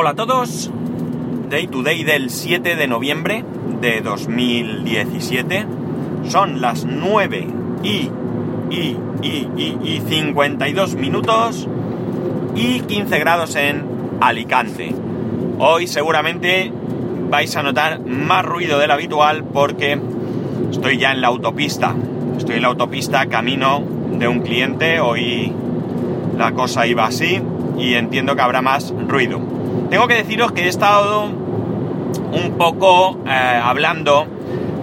Hola 0.00 0.10
a 0.10 0.14
todos, 0.14 0.70
Day 1.50 1.66
to 1.66 1.82
Day 1.82 2.04
del 2.04 2.30
7 2.30 2.76
de 2.76 2.86
noviembre 2.86 3.44
de 3.80 4.00
2017. 4.00 5.66
Son 6.28 6.60
las 6.60 6.84
9 6.84 7.48
y, 7.82 8.08
y, 8.70 8.96
y, 9.20 9.48
y, 9.56 9.76
y 9.82 10.02
52 10.08 10.94
minutos 10.94 11.66
y 12.54 12.82
15 12.82 13.18
grados 13.18 13.56
en 13.56 13.84
Alicante. 14.20 14.94
Hoy 15.58 15.88
seguramente 15.88 16.72
vais 17.28 17.56
a 17.56 17.64
notar 17.64 17.98
más 17.98 18.44
ruido 18.44 18.78
del 18.78 18.92
habitual 18.92 19.42
porque 19.42 19.98
estoy 20.70 20.98
ya 20.98 21.10
en 21.10 21.22
la 21.22 21.26
autopista. 21.26 21.92
Estoy 22.36 22.54
en 22.54 22.62
la 22.62 22.68
autopista 22.68 23.26
camino 23.26 23.82
de 24.12 24.28
un 24.28 24.42
cliente. 24.42 25.00
Hoy 25.00 25.52
la 26.36 26.52
cosa 26.52 26.86
iba 26.86 27.04
así 27.04 27.42
y 27.76 27.94
entiendo 27.94 28.36
que 28.36 28.42
habrá 28.42 28.62
más 28.62 28.94
ruido. 29.08 29.57
Tengo 29.90 30.06
que 30.06 30.14
deciros 30.14 30.52
que 30.52 30.64
he 30.64 30.68
estado 30.68 31.24
un 31.24 32.54
poco 32.58 33.18
eh, 33.26 33.60
hablando 33.62 34.26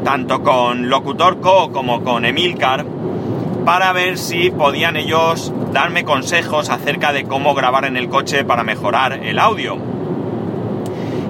tanto 0.03 0.43
con 0.43 0.89
Locutorco 0.89 1.71
como 1.71 2.03
con 2.03 2.25
Emilcar 2.25 2.85
para 3.65 3.91
ver 3.93 4.17
si 4.17 4.51
podían 4.51 4.95
ellos 4.95 5.51
darme 5.73 6.03
consejos 6.03 6.69
acerca 6.69 7.11
de 7.11 7.23
cómo 7.23 7.55
grabar 7.55 7.85
en 7.85 7.97
el 7.97 8.09
coche 8.09 8.45
para 8.45 8.63
mejorar 8.63 9.13
el 9.13 9.39
audio. 9.39 9.77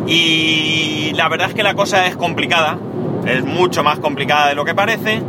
Y 0.07 1.11
la 1.15 1.29
verdad 1.29 1.47
es 1.49 1.55
que 1.55 1.63
la 1.63 1.73
cosa 1.73 2.05
es 2.05 2.15
complicada, 2.15 2.77
es 3.25 3.43
mucho 3.43 3.83
más 3.83 3.99
complicada 3.99 4.49
de 4.49 4.55
lo 4.55 4.65
que 4.65 4.75
parece, 4.75 5.21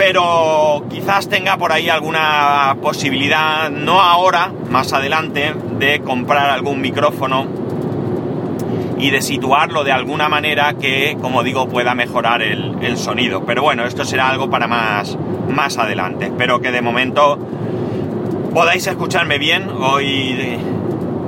pero 0.00 0.82
quizás 0.88 1.28
tenga 1.28 1.58
por 1.58 1.72
ahí 1.72 1.90
alguna 1.90 2.74
posibilidad, 2.80 3.68
no 3.68 4.00
ahora, 4.00 4.50
más 4.70 4.94
adelante, 4.94 5.54
de 5.78 6.00
comprar 6.00 6.48
algún 6.48 6.80
micrófono 6.80 7.44
y 8.98 9.10
de 9.10 9.20
situarlo 9.20 9.84
de 9.84 9.92
alguna 9.92 10.30
manera 10.30 10.72
que, 10.72 11.18
como 11.20 11.42
digo, 11.42 11.68
pueda 11.68 11.94
mejorar 11.94 12.40
el, 12.40 12.96
sonido. 12.96 13.44
Pero 13.44 13.62
bueno, 13.62 13.84
esto 13.84 14.06
será 14.06 14.30
algo 14.30 14.48
para 14.48 14.66
más, 14.66 15.18
más 15.50 15.76
adelante. 15.76 16.28
Espero 16.28 16.62
que 16.62 16.72
de 16.72 16.80
momento 16.80 17.38
podáis 18.54 18.86
escucharme 18.86 19.36
bien. 19.36 19.68
Hoy 19.68 20.58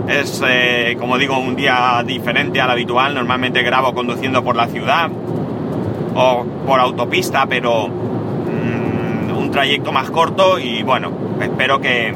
es, 0.08 0.42
eh, 0.48 0.97
como 0.98 1.19
digo, 1.19 1.38
un 1.38 1.56
día 1.56 2.02
diferente 2.06 2.58
al 2.58 2.70
habitual. 2.70 3.14
Normalmente 3.14 3.62
grabo 3.62 3.92
conduciendo 3.92 4.42
por 4.42 4.56
la 4.56 4.66
ciudad 4.69 5.10
o 6.14 6.47
por 6.66 6.80
autopista, 6.80 7.44
pero 7.44 8.11
trayecto 9.53 9.92
más 9.92 10.11
corto 10.11 10.58
y 10.58 10.83
bueno, 10.83 11.12
espero 11.41 11.81
que, 11.81 12.12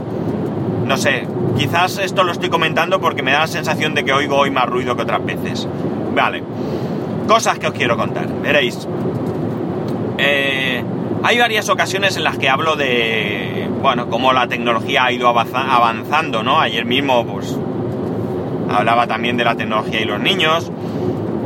no 0.84 0.96
sé, 0.96 1.28
quizás 1.56 1.98
esto 1.98 2.24
lo 2.24 2.32
estoy 2.32 2.48
comentando 2.48 3.00
porque 3.00 3.22
me 3.22 3.30
da 3.30 3.40
la 3.40 3.46
sensación 3.46 3.94
de 3.94 4.04
que 4.04 4.12
oigo 4.12 4.36
hoy 4.36 4.50
más 4.50 4.66
ruido 4.66 4.96
que 4.96 5.02
otras 5.02 5.24
veces. 5.24 5.68
Vale, 6.14 6.42
cosas 7.28 7.58
que 7.58 7.68
os 7.68 7.72
quiero 7.74 7.96
contar, 7.96 8.26
veréis. 8.42 8.88
Eh, 10.18 10.82
hay 11.22 11.38
varias 11.38 11.68
ocasiones 11.68 12.16
en 12.16 12.24
las 12.24 12.38
que 12.38 12.48
hablo 12.48 12.74
de, 12.76 13.68
bueno, 13.82 14.08
cómo 14.08 14.32
la 14.32 14.48
tecnología 14.48 15.04
ha 15.04 15.12
ido 15.12 15.28
avanzando, 15.28 16.42
¿no? 16.42 16.60
Ayer 16.60 16.84
mismo, 16.84 17.26
pues, 17.26 17.56
hablaba 18.70 19.06
también 19.06 19.36
de 19.36 19.44
la 19.44 19.54
tecnología 19.54 20.00
y 20.00 20.04
los 20.04 20.20
niños. 20.20 20.72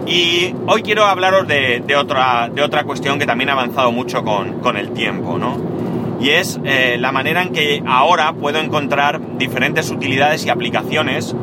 Y 0.06 0.54
hoy 0.66 0.82
quiero 0.82 1.04
hablaros 1.04 1.47
de, 1.47 1.82
de, 1.86 1.97
otra, 1.97 2.48
de 2.52 2.62
otra 2.62 2.84
cuestión 2.84 3.19
que 3.19 3.27
también 3.27 3.50
ha 3.50 3.52
avanzado 3.52 3.92
mucho 3.92 4.25
con, 4.25 4.60
con 4.60 4.77
el 4.77 4.91
tiempo, 4.91 5.38
¿no? 5.38 5.79
Y 6.20 6.30
es 6.30 6.60
eh, 6.64 6.96
la 6.98 7.12
manera 7.12 7.42
en 7.42 7.52
que 7.52 7.82
ahora 7.86 8.32
puedo 8.34 8.60
encontrar 8.60 9.38
diferentes 9.38 9.90
utilidades 9.90 10.44
y 10.44 10.50
aplicaciones 10.50 11.34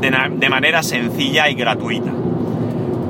de, 0.00 0.48
manera 0.48 0.82
sencilla 0.82 1.48
y 1.48 1.54
gratuita. 1.54 2.10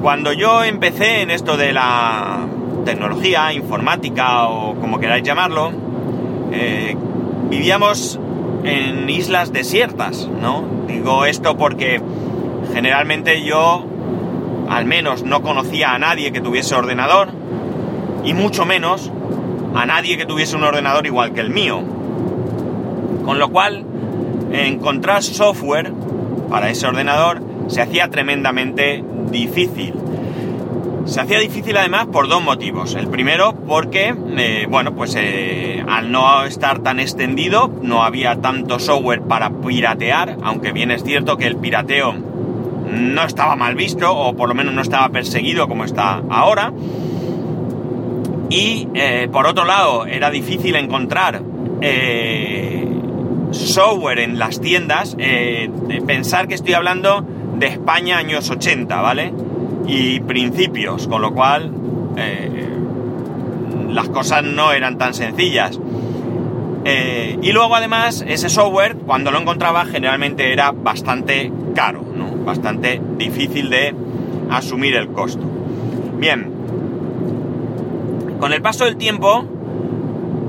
Cuando 0.03 0.33
yo 0.33 0.63
empecé 0.63 1.23
en 1.23 1.31
esto 1.31 1.57
de 1.57 1.73
la 1.73 2.47
tecnología, 2.85 3.53
informática 3.53 4.49
o 4.49 4.75
como 4.77 5.01
queráis 5.01 5.25
llamarlo, 5.25 5.73
eh, 6.53 6.97
vivíamos 7.51 8.21
en 8.65 9.09
islas 9.09 9.53
desiertas, 9.53 10.29
¿no? 10.41 10.65
Digo 10.87 11.25
esto 11.25 11.57
porque 11.57 12.01
generalmente 12.73 13.43
yo 13.43 13.85
al 14.69 14.85
menos 14.85 15.23
no 15.23 15.43
conocía 15.43 15.95
a 15.95 15.99
nadie 15.99 16.33
que 16.33 16.41
tuviese 16.41 16.75
ordenador 16.75 17.29
y 18.25 18.35
mucho 18.35 18.65
menos 18.65 19.11
a 19.77 19.85
nadie 19.85 20.17
que 20.17 20.25
tuviese 20.25 20.57
un 20.57 20.65
ordenador 20.65 21.07
igual 21.07 21.33
que 21.33 21.41
el 21.41 21.51
mío. 21.51 21.83
Con 23.25 23.39
lo 23.39 23.51
cual, 23.51 23.85
encontrar 24.53 25.23
software 25.23 25.93
para 26.49 26.71
ese 26.71 26.87
ordenador 26.87 27.43
se 27.69 27.83
hacía 27.83 28.09
tremendamente 28.09 29.05
difícil. 29.31 29.95
Se 31.05 31.21
hacía 31.21 31.39
difícil 31.39 31.77
además 31.77 32.07
por 32.07 32.27
dos 32.29 32.43
motivos. 32.43 32.95
El 32.95 33.09
primero 33.09 33.55
porque, 33.55 34.15
eh, 34.37 34.67
bueno, 34.69 34.95
pues 34.95 35.15
eh, 35.17 35.85
al 35.87 36.11
no 36.11 36.45
estar 36.45 36.81
tan 36.81 36.99
extendido 36.99 37.71
no 37.83 38.03
había 38.03 38.41
tanto 38.41 38.79
software 38.79 39.23
para 39.23 39.51
piratear, 39.51 40.37
aunque 40.43 40.73
bien 40.73 40.91
es 40.91 41.05
cierto 41.05 41.37
que 41.37 41.47
el 41.47 41.57
pirateo 41.57 42.15
no 42.91 43.23
estaba 43.23 43.57
mal 43.57 43.75
visto 43.75 44.13
o 44.17 44.35
por 44.35 44.49
lo 44.49 44.55
menos 44.55 44.75
no 44.75 44.81
estaba 44.81 45.09
perseguido 45.11 45.69
como 45.69 45.85
está 45.85 46.23
ahora. 46.31 46.73
Y 48.49 48.89
eh, 48.95 49.29
por 49.31 49.47
otro 49.47 49.65
lado 49.65 50.07
era 50.07 50.31
difícil 50.31 50.77
encontrar 50.77 51.43
software 53.51 54.19
en 54.19 54.39
las 54.39 54.61
tiendas. 54.61 55.17
pensar 56.07 56.49
que 56.49 56.55
estoy 56.55 56.75
hablando 56.75 57.25
de 57.59 57.67
España 57.67 58.19
años 58.19 58.51
80, 58.51 59.01
¿vale? 59.01 59.33
y 59.87 60.21
principios, 60.21 61.07
con 61.07 61.23
lo 61.23 61.33
cual 61.33 61.71
eh, 62.17 62.69
las 63.91 64.09
cosas 64.09 64.43
no 64.43 64.73
eran 64.73 64.99
tan 64.99 65.15
sencillas. 65.15 65.79
Eh, 66.85 67.39
y 67.43 67.53
luego 67.53 67.75
además 67.75 68.25
ese 68.27 68.49
software, 68.49 68.97
cuando 68.97 69.31
lo 69.31 69.41
encontraba, 69.41 69.85
generalmente 69.85 70.53
era 70.53 70.71
bastante 70.73 71.53
caro, 71.75 72.05
¿no? 72.15 72.45
bastante 72.45 73.01
difícil 73.17 73.71
de 73.71 73.95
asumir 74.51 74.95
el 74.95 75.09
costo. 75.09 75.43
Bien, 76.19 76.53
con 78.47 78.53
el 78.53 78.63
paso 78.63 78.85
del 78.85 78.97
tiempo, 78.97 79.45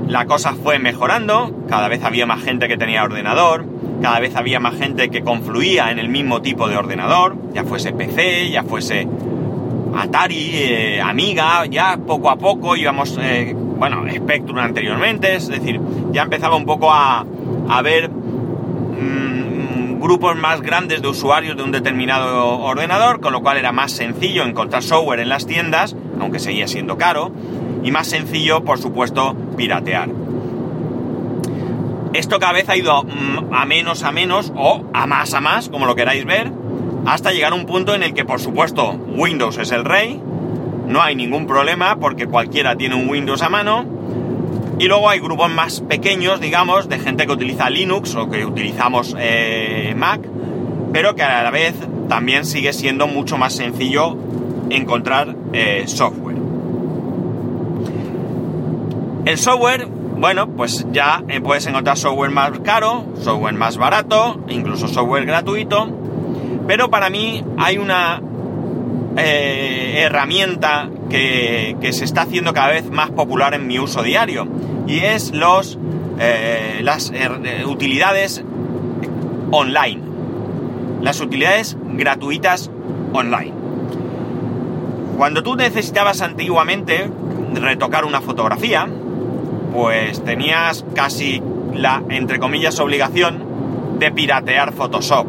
la 0.06 0.26
cosa 0.26 0.54
fue 0.54 0.78
mejorando, 0.78 1.64
cada 1.68 1.88
vez 1.88 2.04
había 2.04 2.26
más 2.26 2.44
gente 2.44 2.68
que 2.68 2.76
tenía 2.76 3.02
ordenador, 3.02 3.66
cada 4.00 4.20
vez 4.20 4.36
había 4.36 4.60
más 4.60 4.76
gente 4.78 5.08
que 5.08 5.22
confluía 5.22 5.90
en 5.90 5.98
el 5.98 6.08
mismo 6.08 6.40
tipo 6.40 6.68
de 6.68 6.76
ordenador, 6.76 7.34
ya 7.52 7.64
fuese 7.64 7.90
PC, 7.92 8.50
ya 8.52 8.62
fuese 8.62 9.08
Atari, 9.96 10.50
eh, 10.52 11.00
Amiga, 11.02 11.66
ya 11.66 11.96
poco 11.96 12.30
a 12.30 12.36
poco 12.36 12.76
íbamos, 12.76 13.18
eh, 13.20 13.52
bueno, 13.56 14.04
Spectrum 14.08 14.58
anteriormente, 14.58 15.34
es 15.34 15.48
decir, 15.48 15.80
ya 16.12 16.22
empezaba 16.22 16.54
un 16.54 16.66
poco 16.66 16.92
a, 16.92 17.26
a 17.68 17.82
ver 17.82 18.10
mmm, 18.10 20.00
grupos 20.00 20.36
más 20.36 20.62
grandes 20.62 21.02
de 21.02 21.08
usuarios 21.08 21.56
de 21.56 21.64
un 21.64 21.72
determinado 21.72 22.60
ordenador, 22.60 23.20
con 23.20 23.32
lo 23.32 23.42
cual 23.42 23.56
era 23.56 23.72
más 23.72 23.90
sencillo 23.90 24.44
encontrar 24.44 24.84
software 24.84 25.18
en 25.18 25.28
las 25.28 25.46
tiendas, 25.46 25.96
aunque 26.20 26.38
seguía 26.38 26.68
siendo 26.68 26.96
caro, 26.96 27.32
y 27.82 27.90
más 27.90 28.08
sencillo, 28.08 28.64
por 28.64 28.78
supuesto, 28.78 29.34
piratear. 29.56 30.08
Esto 32.12 32.38
cada 32.38 32.52
vez 32.52 32.68
ha 32.68 32.76
ido 32.76 33.02
mm, 33.02 33.52
a 33.52 33.64
menos 33.64 34.02
a 34.02 34.12
menos 34.12 34.52
o 34.56 34.84
a 34.92 35.06
más 35.06 35.34
a 35.34 35.40
más, 35.40 35.68
como 35.68 35.86
lo 35.86 35.94
queráis 35.94 36.24
ver, 36.24 36.50
hasta 37.06 37.32
llegar 37.32 37.52
a 37.52 37.54
un 37.54 37.66
punto 37.66 37.94
en 37.94 38.02
el 38.02 38.14
que, 38.14 38.24
por 38.24 38.40
supuesto, 38.40 38.92
Windows 38.92 39.58
es 39.58 39.72
el 39.72 39.84
rey, 39.84 40.20
no 40.86 41.02
hay 41.02 41.14
ningún 41.14 41.46
problema 41.46 41.98
porque 41.98 42.26
cualquiera 42.26 42.76
tiene 42.76 42.94
un 42.94 43.08
Windows 43.08 43.42
a 43.42 43.48
mano, 43.48 43.84
y 44.78 44.86
luego 44.86 45.08
hay 45.08 45.18
grupos 45.18 45.50
más 45.50 45.80
pequeños, 45.80 46.40
digamos, 46.40 46.88
de 46.88 46.98
gente 46.98 47.26
que 47.26 47.32
utiliza 47.32 47.68
Linux 47.68 48.14
o 48.14 48.30
que 48.30 48.44
utilizamos 48.44 49.14
eh, 49.18 49.92
Mac, 49.96 50.20
pero 50.92 51.14
que 51.16 51.22
a 51.22 51.42
la 51.42 51.50
vez 51.50 51.74
también 52.08 52.44
sigue 52.44 52.72
siendo 52.72 53.08
mucho 53.08 53.36
más 53.36 53.54
sencillo 53.54 54.16
encontrar 54.70 55.34
eh, 55.52 55.84
software. 55.86 56.27
El 59.28 59.36
software, 59.36 59.86
bueno, 59.86 60.48
pues 60.48 60.86
ya 60.90 61.22
eh, 61.28 61.42
puedes 61.42 61.66
encontrar 61.66 61.98
software 61.98 62.30
más 62.30 62.50
caro, 62.60 63.04
software 63.20 63.52
más 63.52 63.76
barato, 63.76 64.40
incluso 64.48 64.88
software 64.88 65.26
gratuito, 65.26 65.86
pero 66.66 66.88
para 66.88 67.10
mí 67.10 67.44
hay 67.58 67.76
una 67.76 68.22
eh, 69.18 69.96
herramienta 69.98 70.88
que, 71.10 71.76
se 71.92 72.06
está 72.06 72.22
haciendo 72.22 72.54
cada 72.54 72.68
vez 72.68 72.90
más 72.90 73.10
popular 73.10 73.52
en 73.52 73.66
mi 73.66 73.78
uso 73.78 74.02
diario 74.02 74.48
y 74.86 75.00
es 75.00 75.34
los, 75.34 75.78
eh, 76.18 76.80
las 76.80 77.12
utilidades 77.66 78.42
online. 79.50 80.00
Las 81.02 81.20
utilidades 81.20 81.76
gratuitas 81.84 82.70
online. 83.12 83.52
Cuando 85.18 85.42
tú 85.42 85.54
necesitabas 85.54 86.22
antiguamente 86.22 87.10
retocar 87.52 88.06
una 88.06 88.22
fotografía, 88.22 88.88
pues 89.72 90.24
tenías 90.24 90.84
casi 90.94 91.42
la, 91.74 92.02
entre 92.08 92.38
comillas, 92.38 92.78
obligación 92.80 93.98
de 93.98 94.10
piratear 94.10 94.72
Photoshop 94.72 95.26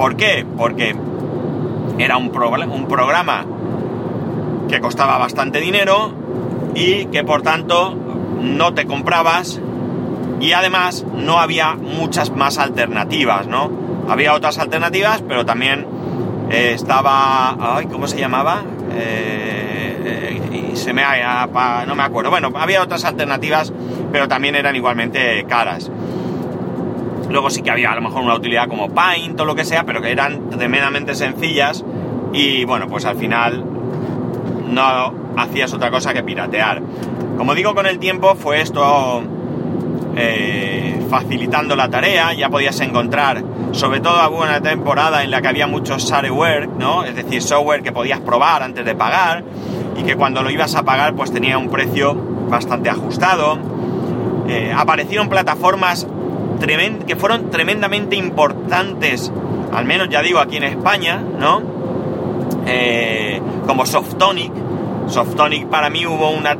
¿Por 0.00 0.16
qué? 0.16 0.46
Porque 0.56 0.96
era 1.98 2.16
un, 2.16 2.32
un 2.72 2.88
programa 2.88 3.44
que 4.66 4.80
costaba 4.80 5.18
bastante 5.18 5.60
dinero 5.60 6.12
y 6.74 7.04
que 7.06 7.22
por 7.22 7.42
tanto 7.42 7.94
no 8.40 8.72
te 8.72 8.86
comprabas 8.86 9.60
y 10.40 10.52
además 10.52 11.04
no 11.14 11.38
había 11.38 11.74
muchas 11.74 12.30
más 12.30 12.56
alternativas, 12.56 13.46
¿no? 13.46 13.70
Había 14.08 14.32
otras 14.32 14.58
alternativas, 14.58 15.22
pero 15.28 15.44
también 15.44 15.86
eh, 16.48 16.72
estaba... 16.74 17.76
Ay, 17.76 17.84
¿Cómo 17.84 18.06
se 18.06 18.18
llamaba? 18.18 18.62
Eh, 18.92 20.70
y 20.72 20.76
se 20.76 20.92
me 20.92 21.02
ha... 21.02 21.48
no 21.86 21.94
me 21.94 22.02
acuerdo. 22.02 22.30
Bueno, 22.30 22.50
había 22.54 22.82
otras 22.82 23.04
alternativas, 23.04 23.72
pero 24.12 24.28
también 24.28 24.54
eran 24.54 24.76
igualmente 24.76 25.44
caras. 25.48 25.90
Luego 27.28 27.50
sí 27.50 27.62
que 27.62 27.70
había 27.70 27.92
a 27.92 27.94
lo 27.94 28.00
mejor 28.00 28.22
una 28.22 28.34
utilidad 28.34 28.66
como 28.66 28.90
Paint 28.90 29.38
o 29.40 29.44
lo 29.44 29.54
que 29.54 29.64
sea, 29.64 29.84
pero 29.84 30.02
que 30.02 30.10
eran 30.10 30.50
tremendamente 30.50 31.14
sencillas 31.14 31.84
y 32.32 32.64
bueno, 32.64 32.88
pues 32.88 33.04
al 33.04 33.16
final 33.16 33.64
no 34.68 35.14
hacías 35.36 35.72
otra 35.72 35.90
cosa 35.90 36.12
que 36.12 36.22
piratear. 36.22 36.82
Como 37.36 37.54
digo, 37.54 37.74
con 37.74 37.86
el 37.86 37.98
tiempo 37.98 38.34
fue 38.34 38.60
esto 38.60 39.22
eh, 40.16 41.00
facilitando 41.08 41.76
la 41.76 41.88
tarea, 41.88 42.32
ya 42.34 42.48
podías 42.50 42.78
encontrar, 42.80 43.42
sobre 43.72 44.00
todo 44.00 44.28
hubo 44.28 44.42
una 44.42 44.60
temporada 44.60 45.22
en 45.22 45.30
la 45.30 45.40
que 45.40 45.48
había 45.48 45.66
mucho 45.66 45.98
shareware, 45.98 46.68
¿no? 46.68 47.04
Es 47.04 47.14
decir, 47.14 47.42
software 47.42 47.82
que 47.82 47.92
podías 47.92 48.20
probar 48.20 48.62
antes 48.62 48.84
de 48.84 48.94
pagar 48.94 49.44
y 49.96 50.02
que 50.02 50.16
cuando 50.16 50.42
lo 50.42 50.50
ibas 50.50 50.74
a 50.74 50.82
pagar 50.82 51.14
pues 51.14 51.32
tenía 51.32 51.58
un 51.58 51.70
precio 51.70 52.14
bastante 52.48 52.90
ajustado. 52.90 53.58
Eh, 54.48 54.72
aparecieron 54.76 55.28
plataformas 55.28 56.06
que 57.06 57.16
fueron 57.16 57.50
tremendamente 57.50 58.16
importantes, 58.16 59.32
al 59.72 59.84
menos 59.86 60.08
ya 60.10 60.20
digo 60.22 60.38
aquí 60.38 60.58
en 60.58 60.64
España, 60.64 61.20
¿no? 61.38 61.62
Eh, 62.66 63.40
como 63.66 63.86
Softonic. 63.86 64.52
Softonic 65.06 65.66
para 65.66 65.90
mí 65.90 66.06
hubo 66.06 66.30
una, 66.30 66.52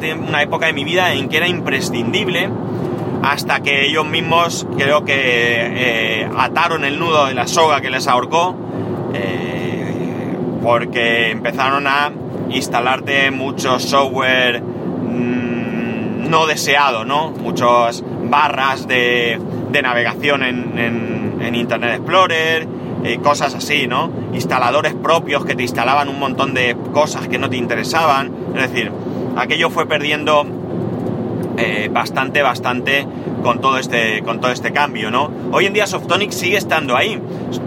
época 0.42 0.66
de 0.66 0.72
mi 0.72 0.84
vida 0.84 1.12
en 1.12 1.28
que 1.28 1.36
era 1.36 1.46
imprescindible 1.46 2.48
hasta 3.22 3.60
que 3.60 3.86
ellos 3.86 4.06
mismos 4.06 4.66
creo 4.76 5.04
que 5.04 5.14
eh, 5.16 6.28
ataron 6.36 6.84
el 6.84 6.98
nudo 6.98 7.26
de 7.26 7.34
la 7.34 7.46
soga 7.46 7.80
que 7.80 7.90
les 7.90 8.06
ahorcó 8.08 8.56
eh, 9.14 10.34
porque 10.62 11.30
empezaron 11.30 11.86
a 11.86 12.12
instalarte 12.50 13.30
mucho 13.30 13.78
software 13.78 14.62
mm, 14.62 16.28
no 16.28 16.46
deseado, 16.46 17.04
¿no? 17.04 17.30
Muchas 17.30 18.04
barras 18.24 18.86
de, 18.86 19.40
navegación 19.82 20.42
en 20.42 21.54
Internet 21.54 21.94
Explorer, 21.94 22.66
eh, 23.02 23.18
cosas 23.18 23.54
así, 23.54 23.86
¿no? 23.86 24.10
Instaladores 24.34 24.94
propios 24.94 25.44
que 25.46 25.54
te 25.54 25.62
instalaban 25.62 26.08
un 26.08 26.18
montón 26.18 26.52
de 26.52 26.76
cosas 26.92 27.28
que 27.28 27.38
no 27.38 27.48
te 27.48 27.56
interesaban. 27.56 28.30
Es 28.54 28.70
decir, 28.70 28.92
aquello 29.36 29.70
fue 29.70 29.86
perdiendo 29.86 30.44
eh, 31.60 31.88
bastante, 31.92 32.42
bastante 32.42 33.06
con 33.42 33.60
todo, 33.60 33.78
este, 33.78 34.22
con 34.22 34.40
todo 34.40 34.50
este 34.50 34.72
cambio, 34.72 35.10
¿no? 35.10 35.30
Hoy 35.52 35.66
en 35.66 35.72
día 35.72 35.86
Softonic 35.86 36.30
sigue 36.30 36.56
estando 36.56 36.96
ahí. 36.96 37.20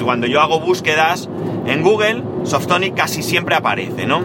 Cuando 0.04 0.28
yo 0.28 0.42
hago 0.42 0.60
búsquedas 0.60 1.30
en 1.66 1.82
Google, 1.82 2.24
Softonic 2.44 2.96
casi 2.96 3.24
siempre 3.24 3.56
aparece, 3.56 4.06
¿no? 4.06 4.22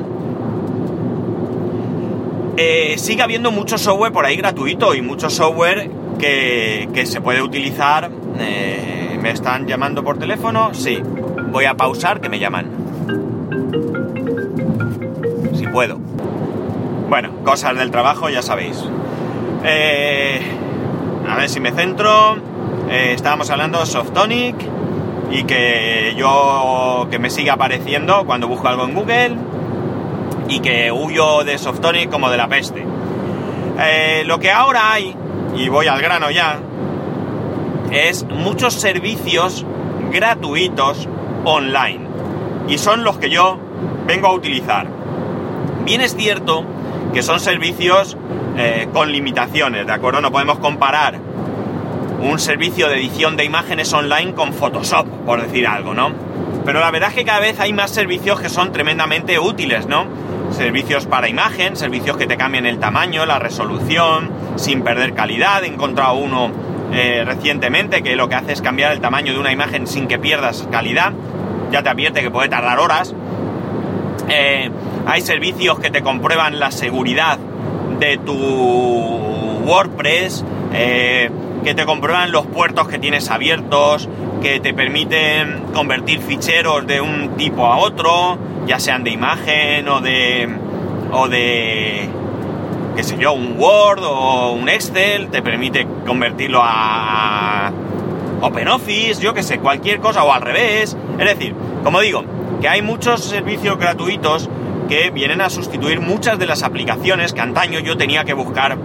Eh, 2.56 2.96
sigue 2.98 3.22
habiendo 3.22 3.50
mucho 3.52 3.78
software 3.78 4.12
por 4.12 4.26
ahí 4.26 4.36
gratuito 4.36 4.94
y 4.94 5.02
mucho 5.02 5.30
software 5.30 5.90
que, 6.18 6.88
que 6.92 7.06
se 7.06 7.20
puede 7.20 7.40
utilizar 7.40 8.10
¿Me 9.20 9.30
están 9.32 9.66
llamando 9.66 10.04
por 10.04 10.18
teléfono? 10.18 10.72
Sí. 10.74 11.02
Voy 11.50 11.64
a 11.64 11.74
pausar 11.74 12.20
que 12.20 12.28
me 12.28 12.38
llaman. 12.38 12.70
Si 15.54 15.66
puedo. 15.66 15.98
Bueno, 17.08 17.30
cosas 17.44 17.76
del 17.76 17.90
trabajo, 17.90 18.30
ya 18.30 18.42
sabéis. 18.42 18.84
Eh, 19.64 20.40
a 21.28 21.36
ver 21.36 21.48
si 21.48 21.60
me 21.60 21.72
centro. 21.72 22.36
Eh, 22.90 23.12
estábamos 23.14 23.50
hablando 23.50 23.80
de 23.80 23.86
Softonic 23.86 24.56
y 25.30 25.44
que 25.44 26.14
yo 26.16 27.06
que 27.10 27.18
me 27.18 27.28
sigue 27.28 27.50
apareciendo 27.50 28.24
cuando 28.24 28.48
busco 28.48 28.68
algo 28.68 28.84
en 28.84 28.94
Google 28.94 29.36
y 30.48 30.60
que 30.60 30.90
huyo 30.90 31.44
de 31.44 31.58
Softonic 31.58 32.10
como 32.10 32.30
de 32.30 32.36
la 32.36 32.48
peste. 32.48 32.84
Eh, 33.80 34.22
lo 34.26 34.38
que 34.38 34.50
ahora 34.50 34.92
hay, 34.92 35.14
y 35.56 35.68
voy 35.68 35.86
al 35.86 36.00
grano 36.00 36.30
ya, 36.30 36.58
es 37.90 38.24
muchos 38.24 38.74
servicios 38.74 39.64
gratuitos 40.10 41.08
online. 41.44 42.06
Y 42.68 42.78
son 42.78 43.04
los 43.04 43.18
que 43.18 43.30
yo 43.30 43.58
vengo 44.06 44.28
a 44.28 44.32
utilizar. 44.32 44.86
Bien 45.84 46.00
es 46.00 46.16
cierto 46.16 46.64
que 47.12 47.22
son 47.22 47.40
servicios 47.40 48.16
eh, 48.58 48.88
con 48.92 49.12
limitaciones, 49.12 49.86
¿de 49.86 49.92
acuerdo? 49.92 50.20
No 50.20 50.32
podemos 50.32 50.58
comparar 50.58 51.18
un 52.20 52.40
servicio 52.40 52.88
de 52.88 52.96
edición 52.96 53.36
de 53.36 53.44
imágenes 53.44 53.92
online 53.92 54.34
con 54.34 54.52
Photoshop, 54.52 55.06
por 55.24 55.40
decir 55.40 55.64
algo, 55.66 55.94
¿no? 55.94 56.10
Pero 56.64 56.80
la 56.80 56.90
verdad 56.90 57.10
es 57.10 57.14
que 57.14 57.24
cada 57.24 57.38
vez 57.38 57.60
hay 57.60 57.72
más 57.72 57.92
servicios 57.92 58.40
que 58.40 58.48
son 58.48 58.72
tremendamente 58.72 59.38
útiles, 59.38 59.86
¿no? 59.86 60.06
Servicios 60.50 61.06
para 61.06 61.28
imagen, 61.28 61.76
servicios 61.76 62.16
que 62.16 62.26
te 62.26 62.36
cambian 62.36 62.66
el 62.66 62.80
tamaño, 62.80 63.26
la 63.26 63.38
resolución, 63.38 64.30
sin 64.56 64.82
perder 64.82 65.14
calidad. 65.14 65.62
He 65.62 65.68
encontrado 65.68 66.14
uno 66.14 66.50
eh, 66.92 67.22
recientemente 67.24 68.02
que 68.02 68.16
lo 68.16 68.28
que 68.28 68.34
hace 68.34 68.54
es 68.54 68.60
cambiar 68.60 68.90
el 68.90 69.00
tamaño 69.00 69.32
de 69.34 69.38
una 69.38 69.52
imagen 69.52 69.86
sin 69.86 70.08
que 70.08 70.18
pierdas 70.18 70.66
calidad. 70.72 71.12
Ya 71.70 71.84
te 71.84 71.90
advierte 71.90 72.22
que 72.22 72.30
puede 72.32 72.48
tardar 72.48 72.80
horas. 72.80 73.14
Eh, 74.28 74.68
hay 75.06 75.20
servicios 75.20 75.78
que 75.78 75.90
te 75.90 76.02
comprueban 76.02 76.58
la 76.58 76.72
seguridad 76.72 77.38
de 77.98 78.18
tu 78.18 78.34
WordPress, 78.34 80.44
eh, 80.72 81.30
que 81.64 81.74
te 81.74 81.84
comprueban 81.84 82.32
los 82.32 82.46
puertos 82.46 82.88
que 82.88 82.98
tienes 82.98 83.30
abiertos, 83.30 84.08
que 84.42 84.60
te 84.60 84.72
permiten 84.72 85.64
convertir 85.74 86.20
ficheros 86.20 86.86
de 86.86 87.00
un 87.00 87.36
tipo 87.36 87.66
a 87.66 87.78
otro, 87.78 88.38
ya 88.66 88.78
sean 88.78 89.04
de 89.04 89.10
imagen 89.10 89.88
o 89.88 90.00
de 90.00 90.48
o 91.10 91.28
de 91.28 92.08
qué 92.96 93.04
sé 93.04 93.16
yo, 93.18 93.32
un 93.32 93.56
Word 93.58 94.02
o 94.04 94.52
un 94.52 94.68
Excel, 94.68 95.28
te 95.28 95.40
permite 95.40 95.86
convertirlo 96.06 96.60
a 96.62 97.72
OpenOffice, 98.40 99.22
yo 99.22 99.34
qué 99.34 99.42
sé, 99.42 99.58
cualquier 99.58 100.00
cosa 100.00 100.24
o 100.24 100.32
al 100.32 100.42
revés. 100.42 100.96
Es 101.18 101.24
decir, 101.24 101.54
como 101.84 102.00
digo, 102.00 102.24
que 102.60 102.68
hay 102.68 102.82
muchos 102.82 103.24
servicios 103.24 103.78
gratuitos 103.78 104.48
que 104.88 105.10
vienen 105.10 105.40
a 105.40 105.50
sustituir 105.50 106.00
muchas 106.00 106.38
de 106.38 106.46
las 106.46 106.62
aplicaciones 106.62 107.32
que 107.32 107.40
antaño 107.40 107.80
yo 107.80 107.96
tenía 107.96 108.24
que 108.24 108.32
buscar 108.32 108.76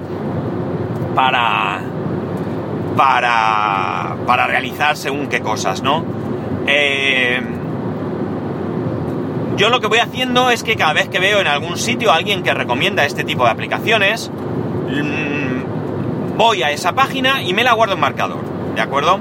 para 1.16 1.82
para 2.96 4.16
para 4.28 4.48
realizar 4.48 4.98
según 4.98 5.28
qué 5.28 5.42
cosas, 5.42 5.82
¿no? 5.82 6.04
Eh, 6.68 7.42
yo 9.58 9.70
lo 9.70 9.80
que 9.80 9.88
voy 9.88 10.00
haciendo 10.00 10.50
es 10.50 10.64
que 10.64 10.76
cada 10.76 10.94
vez 10.94 11.10
que 11.10 11.20
veo 11.20 11.40
en 11.40 11.48
algún 11.48 11.78
sitio 11.78 12.12
a 12.12 12.16
alguien 12.16 12.44
que 12.44 12.54
recomienda 12.54 13.06
este 13.06 13.24
tipo 13.24 13.46
de 13.46 13.52
aplicaciones, 13.52 14.32
mm, 14.90 16.38
voy 16.38 16.64
a 16.64 16.72
esa 16.72 16.94
página 16.94 17.44
y 17.44 17.54
me 17.54 17.64
la 17.64 17.74
guardo 17.74 17.94
en 17.94 18.00
marcador, 18.00 18.42
¿de 18.76 18.82
acuerdo? 18.82 19.20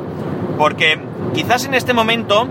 Porque 0.59 0.99
quizás 1.35 1.67
en 1.67 1.75
este 1.75 1.93
momento 1.93 2.49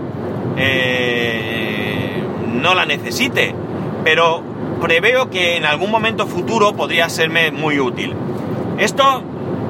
eh, 0.56 2.22
no 2.46 2.74
la 2.74 2.86
necesite, 2.86 3.54
pero 4.04 4.42
preveo 4.80 5.30
que 5.30 5.56
en 5.56 5.64
algún 5.64 5.90
momento 5.90 6.26
futuro 6.26 6.74
podría 6.74 7.08
serme 7.08 7.50
muy 7.50 7.78
útil. 7.78 8.14
Esto, 8.78 9.22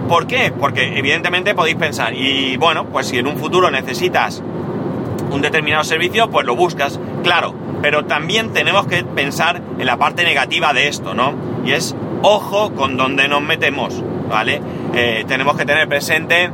¿por 0.09 0.27
qué? 0.27 0.53
Porque 0.59 0.99
evidentemente 0.99 1.55
podéis 1.55 1.77
pensar, 1.77 2.15
y 2.15 2.57
bueno, 2.57 2.87
pues 2.87 3.09
si 3.09 3.19
en 3.19 3.27
un 3.27 3.37
futuro 3.37 3.71
necesitas 3.71 4.43
un 5.31 5.43
determinado 5.43 5.85
servicio, 5.85 6.31
pues 6.31 6.47
lo 6.47 6.57
buscas, 6.57 6.99
claro, 7.23 7.55
pero 7.81 8.05
también 8.05 8.53
tenemos 8.53 8.87
que 8.87 9.05
pensar 9.05 9.61
en 9.79 9.87
la 9.87 9.97
parte 9.97 10.25
negativa 10.25 10.73
de 10.73 10.89
esto, 10.89 11.15
¿no? 11.15 11.35
Y 11.65 11.73
es 11.73 11.95
ojo 12.23 12.73
con 12.75 12.97
donde 12.97 13.29
nos 13.29 13.43
metemos, 13.43 14.03
¿vale? 14.29 14.61
Eh, 14.95 15.25
tenemos 15.27 15.57
que 15.57 15.65
tener 15.65 15.89
presente 15.89 16.51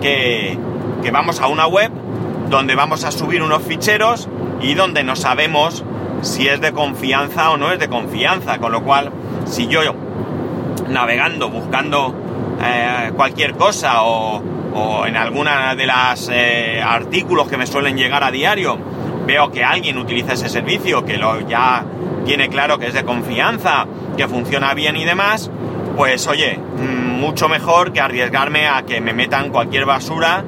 que, 0.00 0.56
que 1.02 1.10
vamos 1.10 1.40
a 1.40 1.48
una 1.48 1.66
web 1.66 1.90
donde 2.48 2.74
vamos 2.74 3.04
a 3.04 3.10
subir 3.10 3.42
unos 3.42 3.62
ficheros 3.62 4.28
y 4.60 4.74
donde 4.74 5.04
no 5.04 5.16
sabemos 5.16 5.84
si 6.22 6.48
es 6.48 6.60
de 6.60 6.72
confianza 6.72 7.50
o 7.50 7.56
no 7.56 7.72
es 7.72 7.78
de 7.78 7.88
confianza, 7.88 8.58
con 8.58 8.72
lo 8.72 8.82
cual 8.82 9.10
si 9.46 9.66
yo 9.68 9.80
navegando, 10.88 11.50
buscando 11.50 12.14
eh, 12.62 13.12
cualquier 13.14 13.54
cosa 13.54 14.02
o, 14.02 14.42
en 15.06 15.16
alguna 15.16 15.74
de 15.74 15.86
las 15.86 16.30
eh, 16.32 16.80
artículos 16.84 17.48
que 17.48 17.56
me 17.56 17.66
suelen 17.66 17.96
llegar 17.96 18.22
a 18.22 18.30
diario, 18.30 18.78
veo 19.26 19.50
que 19.50 19.64
alguien 19.64 19.98
utiliza 19.98 20.34
ese 20.34 20.48
servicio, 20.48 21.04
que 21.04 21.16
lo 21.16 21.40
ya 21.48 21.84
tiene 22.24 22.48
claro 22.48 22.78
que 22.78 22.86
es 22.86 22.94
de 22.94 23.04
confianza, 23.04 23.86
que 24.16 24.28
funciona 24.28 24.74
bien 24.74 24.96
y 24.96 25.04
demás, 25.04 25.50
pues 25.96 26.28
oye, 26.28 26.58
mm, 26.58 27.18
mucho 27.20 27.48
mejor 27.48 27.92
que 27.92 28.00
arriesgarme 28.00 28.68
a 28.68 28.82
que 28.82 29.00
me 29.00 29.12
metan 29.12 29.50
cualquier 29.50 29.84
basura 29.84 30.44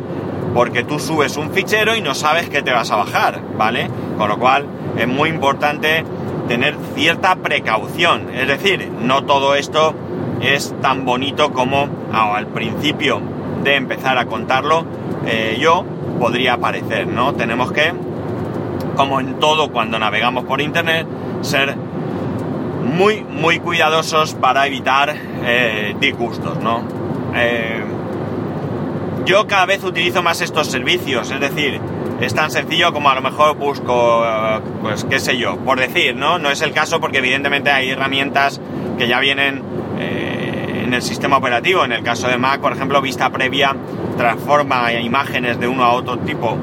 porque 0.55 0.85
tú 0.85 0.99
subes 0.99 1.37
un 1.37 1.51
fichero 1.51 1.97
y 1.97 2.01
no 2.01 2.15
sabes 2.15 2.49
qué 2.49 2.63
te 2.63 2.73
vas 2.73 2.91
a 2.91 2.97
bajar, 2.97 3.41
¿vale? 3.57 3.89
Con 4.17 4.29
lo 4.29 4.39
cual 4.39 4.67
es 5.01 5.09
muy 5.09 5.31
importante 5.31 6.05
tener 6.47 6.77
cierta 6.95 7.37
precaución, 7.37 8.29
es 8.35 8.47
decir, 8.47 8.91
no 9.01 9.25
todo 9.25 9.55
esto 9.55 9.95
es 10.43 10.75
tan 10.81 11.05
bonito 11.05 11.53
como 11.53 11.89
al 12.13 12.47
principio 12.49 13.21
de 13.63 13.77
empezar 13.77 14.19
a 14.19 14.27
contarlo 14.27 14.85
eh, 15.27 15.59
yo 15.61 15.85
podría 16.19 16.57
parecer, 16.59 17.07
¿no? 17.07 17.35
Tenemos 17.35 17.73
que, 17.73 17.93
como 18.97 19.21
en 19.21 19.39
todo 19.39 19.71
cuando 19.71 19.99
navegamos 19.99 20.45
por 20.45 20.61
internet, 20.61 21.07
ser 21.43 21.77
muy, 21.77 23.23
muy 23.23 23.59
cuidadosos 23.59 24.35
para 24.35 24.67
evitar 24.67 25.15
eh, 25.45 25.95
disgustos, 26.01 26.59
¿no? 26.59 26.83
Eh, 27.35 27.85
yo 29.27 29.47
cada 29.47 29.67
vez 29.67 29.85
utilizo 29.85 30.23
más 30.23 30.41
estos 30.41 30.67
servicios, 30.67 31.31
es 31.31 31.41
decir, 31.41 31.81
es 32.21 32.35
tan 32.35 32.51
sencillo 32.51 32.93
como 32.93 33.11
a 33.11 33.15
lo 33.15 33.23
mejor 33.23 33.57
busco, 33.57 34.25
pues 34.83 35.05
qué 35.05 35.19
sé 35.19 35.39
yo, 35.39 35.57
por 35.59 35.81
decir, 35.81 36.15
¿no? 36.15 36.39
No 36.39 36.51
es 36.51 36.61
el 36.61 36.73
caso 36.73 37.01
porque 37.01 37.19
evidentemente 37.19 37.71
hay 37.71 37.91
herramientas 37.91 38.61
que 38.99 39.09
ya 39.09 39.21
vienen 39.21 39.63
eh, 39.99 40.83
en 40.85 40.93
el 40.93 41.03
sistema 41.03 41.39
operativo. 41.39 41.85
En 41.85 41.93
el 41.93 42.03
caso 42.03 42.29
de 42.29 42.37
Mac, 42.37 42.61
por 42.61 42.73
ejemplo, 42.73 43.01
vista 43.01 43.31
previa 43.31 43.75
transforma 44.19 44.93
imágenes 44.93 45.59
de 45.59 45.67
uno 45.67 45.83
a 45.83 45.93
otro 45.93 46.19
tipo. 46.19 46.59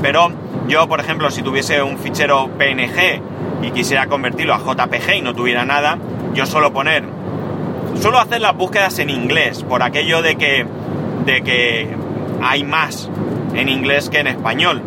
Pero 0.00 0.30
yo, 0.68 0.88
por 0.88 1.00
ejemplo, 1.00 1.30
si 1.30 1.42
tuviese 1.42 1.82
un 1.82 1.98
fichero 1.98 2.48
PNG 2.56 3.20
y 3.62 3.70
quisiera 3.72 4.06
convertirlo 4.06 4.54
a 4.54 4.58
JPG 4.58 5.16
y 5.16 5.22
no 5.22 5.34
tuviera 5.34 5.64
nada, 5.64 5.98
yo 6.34 6.46
suelo 6.46 6.72
poner, 6.72 7.02
suelo 8.00 8.20
hacer 8.20 8.40
las 8.40 8.56
búsquedas 8.56 8.98
en 9.00 9.10
inglés, 9.10 9.64
por 9.64 9.82
aquello 9.82 10.22
de 10.22 10.36
que, 10.36 10.64
de 11.26 11.42
que 11.42 11.88
hay 12.42 12.62
más 12.62 13.10
en 13.54 13.68
inglés 13.68 14.08
que 14.08 14.20
en 14.20 14.28
español. 14.28 14.82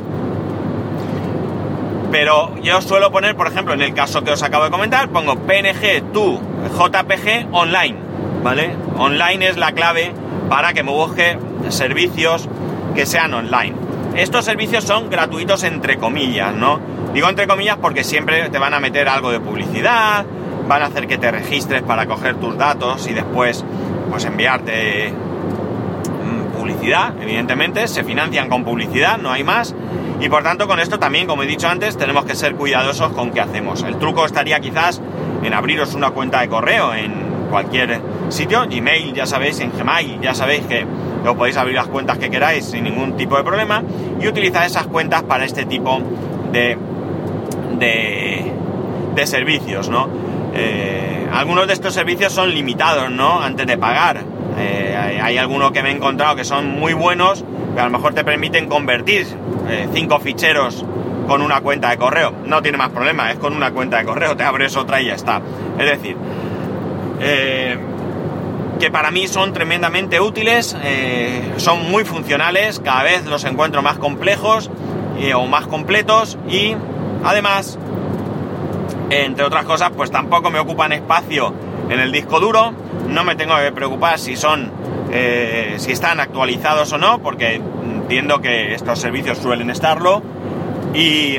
Pero 2.13 2.55
yo 2.62 2.79
suelo 2.79 3.12
poner, 3.12 3.36
por 3.36 3.48
ejemplo, 3.48 3.74
en 3.74 3.82
el 3.82 3.96
caso 3.96 4.24
que 4.24 4.29
os 4.29 4.43
acabo 4.43 4.65
de 4.65 4.70
comentar, 4.70 5.10
pongo 5.10 5.36
PNG 5.36 6.12
to 6.13 6.39
JPG 6.77 7.48
online, 7.51 7.96
¿vale? 8.43 8.75
Online 9.00 9.48
es 9.48 9.58
la 9.58 9.72
clave 9.72 10.12
para 10.48 10.74
que 10.74 10.84
me 10.84 10.91
busque 10.91 11.39
servicios 11.70 12.48
que 12.93 13.08
sean 13.08 13.34
online. 13.34 13.74
Estos 14.15 14.46
servicios 14.46 14.84
son 14.84 15.10
gratuitos 15.10 15.63
entre 15.63 15.98
comillas, 15.98 16.53
¿no? 16.53 16.79
Digo 17.15 17.27
entre 17.29 17.48
comillas 17.48 17.77
porque 17.82 18.03
siempre 18.03 18.48
te 18.51 18.60
van 18.60 18.75
a 18.75 18.79
meter 18.79 19.10
algo 19.10 19.32
de 19.32 19.39
publicidad, 19.39 20.24
van 20.67 20.84
a 20.84 20.86
hacer 20.86 21.08
que 21.08 21.17
te 21.17 21.32
registres 21.32 21.82
para 21.82 22.05
coger 22.05 22.36
tus 22.36 22.55
datos 22.55 23.08
y 23.08 23.13
después 23.13 23.65
pues 24.12 24.24
enviarte 24.25 25.12
mm, 25.12 26.60
publicidad, 26.60 27.15
evidentemente, 27.20 27.88
se 27.88 28.03
financian 28.03 28.50
con 28.50 28.63
publicidad, 28.63 29.17
no 29.17 29.32
hay 29.32 29.43
más. 29.43 29.74
Y 30.24 30.30
por 30.30 30.42
tanto 30.42 30.70
con 30.70 30.80
esto 30.80 30.98
también, 31.00 31.27
como 31.27 31.44
he 31.44 31.46
dicho 31.46 31.68
antes, 31.68 31.98
tenemos 31.98 32.24
que 32.24 32.34
ser 32.34 32.56
cuidadosos 32.56 33.12
con 33.12 33.32
qué 33.32 33.42
hacemos. 33.42 33.84
El 33.84 33.98
truco 33.98 34.25
estaría 34.25 34.58
quizás 34.62 35.01
en 35.44 35.53
abriros 35.53 35.96
una 35.96 36.12
cuenta 36.12 36.39
de 36.39 36.48
correo 36.48 36.94
en 36.94 37.12
cualquier 37.50 38.00
sitio, 38.30 38.65
Gmail 38.65 39.13
ya 39.13 39.25
sabéis, 39.25 39.60
en 39.60 39.74
Gmail 39.77 40.22
ya 40.22 40.34
sabéis 40.34 40.62
que 40.62 40.86
lo 41.25 41.36
podéis 41.36 41.58
abrir 41.58 41.75
las 41.75 41.88
cuentas 41.88 42.20
que 42.20 42.30
queráis 42.30 42.63
sin 42.63 42.86
ningún 42.86 43.18
tipo 43.18 43.36
de 43.36 43.44
problema 43.44 43.84
y 44.22 44.25
utilizar 44.25 44.65
esas 44.65 44.88
cuentas 44.88 45.24
para 45.24 45.44
este 45.44 45.65
tipo 45.65 46.01
de 46.53 46.77
de, 47.80 49.27
servicios, 49.27 49.89
¿no? 49.89 50.08
Eh, 50.53 51.27
algunos 51.34 51.68
de 51.68 51.74
estos 51.74 51.94
servicios 51.94 52.32
son 52.32 52.53
limitados, 52.53 53.12
¿no? 53.12 53.42
Antes 53.42 53.68
de 53.68 53.77
pagar. 53.77 54.22
Eh, 54.58 55.20
hay 55.22 55.38
algunos 55.38 55.72
que 55.72 55.84
me 55.84 55.89
he 55.89 55.94
encontrado 55.94 56.36
que 56.36 56.46
son 56.46 56.80
muy 56.80 56.94
buenos, 56.94 57.44
que 57.74 57.80
a 57.80 57.86
lo 57.86 57.92
mejor 57.92 58.13
te 58.13 58.24
permiten 58.24 58.68
convertir 58.68 59.27
eh, 59.70 59.88
cinco 59.94 60.20
ficheros 60.20 60.86
con 61.27 61.42
una 61.42 61.62
cuenta 61.62 61.89
de 61.89 61.98
correo. 61.98 62.34
No 62.46 62.62
tiene 62.62 62.77
más 62.77 62.89
problema, 62.89 63.32
es 63.32 63.38
con 63.38 63.53
una 63.53 63.72
cuenta 63.72 63.98
de 63.98 64.06
correo, 64.06 64.36
te 64.36 64.44
abres 64.44 64.75
otra 64.75 65.01
y 65.01 65.08
ya 65.08 65.15
está. 65.15 65.42
Es 65.80 65.86
decir, 65.89 66.18
que 68.80 68.92
para 68.92 69.10
mí 69.10 69.27
son 69.27 69.53
tremendamente 69.53 70.20
útiles, 70.20 70.75
son 71.56 71.89
muy 71.89 72.03
funcionales, 72.03 72.82
cada 72.82 73.03
vez 73.03 73.25
los 73.25 73.46
encuentro 73.46 73.82
más 73.82 73.98
complejos 73.98 74.70
o 75.34 75.48
más 75.48 75.68
completos 75.68 76.38
y 76.50 76.75
Además, 77.24 77.77
entre 79.10 79.46
otras 79.46 79.63
cosas, 79.65 79.92
pues 79.96 80.12
tampoco 80.12 80.51
me 80.51 80.60
ocupan 80.60 80.92
espacio 80.92 81.53
en 81.89 82.00
el 82.00 82.12
disco 82.12 82.39
duro. 82.39 82.74
No 83.08 83.24
me 83.24 83.36
tengo 83.36 83.56
que 83.58 83.72
preocupar 83.72 84.20
si 84.20 84.36
son, 84.36 84.72
eh, 85.13 85.75
si 85.77 85.91
están 85.91 86.20
actualizados 86.20 86.91
o 86.91 86.98
no, 86.98 87.20
porque 87.20 87.55
entiendo 87.55 88.41
que 88.41 88.74
estos 88.74 89.00
servicios 89.00 89.38
suelen 89.38 89.70
estarlo. 89.70 90.22
Y 90.93 91.38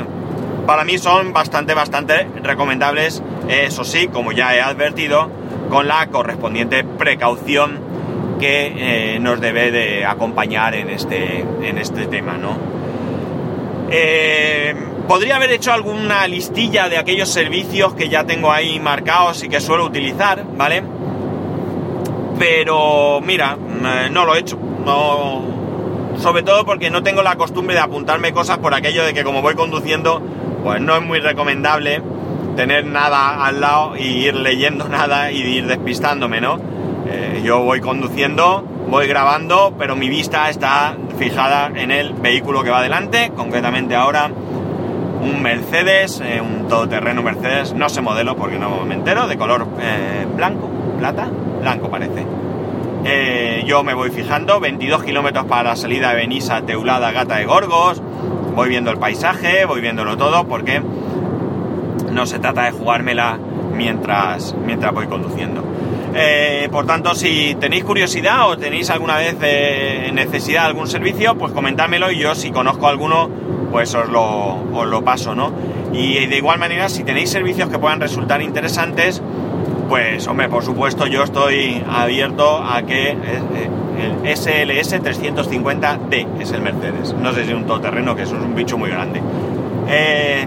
para 0.67 0.85
mí 0.85 0.99
son 0.99 1.33
bastante, 1.33 1.75
bastante 1.75 2.29
recomendables. 2.43 3.23
Eso 3.49 3.85
sí, 3.85 4.09
como 4.09 4.33
ya 4.33 4.55
he 4.55 4.61
advertido, 4.61 5.31
con 5.69 5.89
la 5.89 6.07
correspondiente 6.07 6.85
precaución 6.85 7.81
que 8.41 9.15
eh, 9.15 9.19
nos 9.21 9.41
debe 9.41 9.71
de 9.71 10.05
acompañar 10.05 10.75
en 10.75 10.91
este, 10.91 11.45
en 11.63 11.79
este 11.79 12.07
tema, 12.07 12.37
¿no? 12.39 12.57
Eh, 13.91 14.75
Podría 15.09 15.37
haber 15.37 15.51
hecho 15.51 15.71
alguna 15.71 16.27
listilla 16.27 16.89
de 16.89 16.97
aquellos 16.97 17.29
servicios 17.29 17.93
que 17.93 18.09
ya 18.09 18.25
tengo 18.25 18.51
ahí 18.51 18.81
marcados 18.81 19.45
y 19.45 19.51
que 19.51 19.61
suelo 19.61 19.85
utilizar, 19.85 20.43
¿vale? 20.57 20.83
Pero 22.39 23.21
mira, 23.21 23.57
eh, 23.57 24.09
no 24.11 24.25
lo 24.25 24.35
he 24.35 24.41
hecho. 24.41 24.59
No, 24.85 25.55
sobre 26.19 26.43
todo 26.43 26.65
porque 26.65 26.91
no 26.91 27.03
tengo 27.03 27.23
la 27.23 27.37
costumbre 27.37 27.75
de 27.75 27.81
apuntarme 27.81 28.33
cosas 28.33 28.59
por 28.59 28.75
aquello 28.75 29.05
de 29.05 29.15
que 29.15 29.25
como 29.25 29.43
voy 29.43 29.55
conduciendo, 29.55 30.23
pues 30.63 30.81
no 30.81 30.97
es 30.97 31.03
muy 31.03 31.21
recomendable 31.21 32.03
tener 32.57 32.87
nada 32.87 33.45
al 33.45 33.61
lado 33.61 33.97
y 33.97 34.27
ir 34.27 34.35
leyendo 34.35 34.89
nada 34.89 35.31
y 35.31 35.39
ir 35.39 35.67
despistándome, 35.67 36.41
¿no? 36.41 36.59
Eh, 37.07 37.43
yo 37.45 37.61
voy 37.61 37.81
conduciendo, 37.81 38.65
voy 38.89 39.07
grabando, 39.07 39.75
pero 39.79 39.97
mi 39.97 40.09
vista 40.09 40.49
está 40.49 40.97
fijada 41.19 41.71
en 41.75 41.91
el 41.91 42.15
vehículo 42.15 42.63
que 42.63 42.71
va 42.71 42.79
adelante, 42.79 43.33
concretamente 43.37 43.95
ahora 43.95 44.31
un 45.21 45.43
Mercedes, 45.43 46.21
eh, 46.25 46.41
un 46.41 46.69
todoterreno 46.69 47.23
Mercedes, 47.23 47.75
no 47.75 47.89
sé 47.89 48.01
modelo 48.01 48.37
porque 48.37 48.59
no 48.59 48.85
me 48.85 48.95
entero, 48.95 49.27
de 49.27 49.37
color 49.37 49.67
eh, 49.81 50.27
blanco, 50.35 50.71
plata, 50.99 51.29
blanco 51.65 51.91
parece. 51.91 52.25
Eh, 53.07 53.65
yo 53.67 53.83
me 53.83 53.95
voy 53.95 54.11
fijando, 54.11 54.61
22 54.61 55.03
kilómetros 55.03 55.47
para 55.47 55.71
la 55.71 55.77
salida 55.77 56.11
de 56.11 56.17
Benissa, 56.17 56.61
Teulada, 56.63 57.11
Gata 57.11 57.37
de 57.37 57.47
Gorgos, 57.47 58.03
voy 58.55 58.69
viendo 58.69 58.91
el 58.91 58.99
paisaje, 58.99 59.65
voy 59.65 59.81
viéndolo 59.81 60.17
todo 60.17 60.47
porque 60.47 60.83
no 62.13 62.27
se 62.27 62.39
trata 62.39 62.65
de 62.65 62.73
jugármela 62.73 63.39
mientras, 63.75 64.55
mientras 64.65 64.93
voy 64.93 65.07
conduciendo. 65.07 65.65
por 66.71 66.87
tanto, 66.87 67.15
si 67.15 67.57
tenéis 67.57 67.85
curiosidad 67.85 68.49
o 68.49 68.57
tenéis 68.57 68.91
alguna 68.91 69.17
vez 69.17 69.35
necesidad 70.13 70.63
de 70.63 70.69
algún 70.69 70.87
servicio, 70.87 71.35
pues 71.37 71.53
comentármelo 71.53 72.11
y 72.11 72.19
yo 72.19 72.35
si 72.35 72.51
conozco 72.51 72.87
alguno 72.87 73.29
pues 73.75 73.93
os 73.97 74.09
lo, 74.09 75.03
paso, 75.05 75.35
¿no? 75.35 75.53
Y 75.93 76.27
de 76.27 76.37
igual 76.37 76.61
manera, 76.61 76.89
si 76.89 77.03
tenéis 77.03 77.31
servicios 77.31 77.69
que 77.69 77.79
puedan 77.81 78.01
resultar 78.01 78.41
interesantes, 78.41 79.21
pues 79.89 80.27
hombre, 80.27 80.49
por 80.49 80.65
supuesto 80.65 81.07
yo 81.07 81.23
estoy 81.23 81.83
abierto 81.89 82.59
a 82.59 82.83
que 82.83 83.11
el 83.11 84.37
SLS 84.37 85.01
350D 85.03 86.41
es 86.41 86.53
el 86.53 86.63
Mercedes. 86.63 87.15
No 87.15 87.33
sé 87.33 87.45
si 87.45 87.53
un 87.53 87.65
todoterreno, 87.65 88.17
que 88.17 88.23
eso 88.23 88.37
es 88.37 88.43
un 88.43 88.55
bicho 88.55 88.77
muy 88.79 88.91
grande. 88.91 89.21
Eh, 89.89 90.47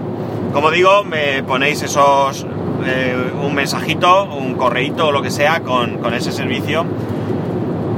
como 0.52 0.70
digo, 0.70 1.04
me 1.04 1.42
ponéis 1.42 1.82
esos 1.82 2.46
eh, 2.86 3.32
un 3.42 3.54
mensajito, 3.54 4.24
un 4.24 4.54
correíto 4.54 5.08
o 5.08 5.12
lo 5.12 5.22
que 5.22 5.30
sea 5.30 5.60
con, 5.60 5.98
ese 6.14 6.32
servicio 6.32 6.84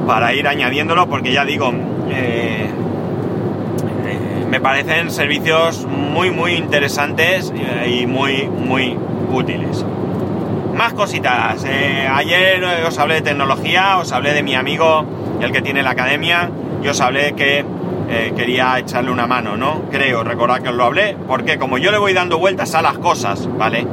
para 0.07 0.35
ir 0.35 0.47
añadiéndolo, 0.47 1.09
porque 1.09 1.33
ya 1.33 1.45
digo, 1.45 1.73
eh, 2.11 2.69
me 4.51 4.61
parecen 4.61 5.11
servicios 5.11 5.87
muy 5.87 6.31
muy 6.31 6.55
interesantes 6.55 7.53
y 7.87 8.07
muy 8.07 8.49
muy 8.49 8.97
útiles. 9.33 9.85
Más 10.81 10.95
cositas. 10.95 11.63
Eh, 11.69 12.09
ayer 12.11 12.65
os 12.89 12.99
hablé 12.99 13.17
de 13.17 13.21
tecnología, 13.21 13.99
os 13.99 14.13
hablé 14.13 14.33
de 14.33 14.43
mi 14.43 14.55
amigo, 14.55 15.05
el 15.39 15.53
que 15.53 15.61
tiene 15.61 15.83
la 15.83 15.91
academia, 15.91 16.49
y 16.83 16.89
os 16.89 16.99
hablé 17.03 17.35
que 17.35 17.63
eh, 18.09 18.33
quería 18.35 18.79
echarle 18.79 19.11
una 19.11 19.27
mano, 19.27 19.59
¿no? 19.59 19.83
Creo, 19.91 20.25
recordad 20.25 20.63
que 20.63 20.71
os 20.71 20.75
lo 20.75 20.85
hablé, 20.85 21.19
porque 21.29 21.59
como 21.59 21.77
yo 21.77 21.91
le 21.91 21.99
voy 21.99 22.15
dando 22.15 22.39
vueltas 22.39 22.75
a 22.75 22.81
las 22.81 22.97
cosas, 22.97 23.47
¿vale? 23.59 23.87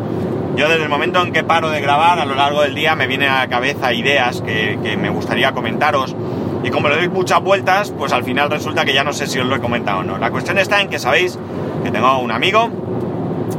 Yo 0.55 0.69
desde 0.69 0.83
el 0.83 0.87
momento 0.87 1.21
en 1.21 1.33
que 1.33 1.43
paro 1.43 1.69
de 1.71 1.81
grabar 1.81 2.19
a 2.19 2.25
lo 2.25 2.35
largo 2.35 2.61
del 2.61 2.73
día 2.73 2.95
me 2.95 3.05
vienen 3.05 3.31
a 3.31 3.39
la 3.39 3.47
cabeza 3.49 3.91
ideas 3.91 4.39
que, 4.39 4.79
que 4.81 4.95
me 4.95 5.09
gustaría 5.09 5.51
comentaros 5.51 6.15
y 6.63 6.69
como 6.69 6.87
le 6.87 6.95
doy 6.95 7.09
muchas 7.09 7.41
vueltas, 7.41 7.91
pues 7.97 8.13
al 8.13 8.23
final 8.23 8.49
resulta 8.49 8.85
que 8.85 8.93
ya 8.93 9.03
no 9.03 9.11
sé 9.11 9.27
si 9.27 9.39
os 9.39 9.45
lo 9.45 9.57
he 9.57 9.59
comentado 9.59 9.99
o 9.99 10.03
no. 10.03 10.17
La 10.17 10.31
cuestión 10.31 10.57
está 10.57 10.79
en 10.79 10.87
que 10.87 10.99
sabéis 10.99 11.37
que 11.83 11.91
tengo 11.91 12.17
un 12.19 12.31
amigo 12.31 12.69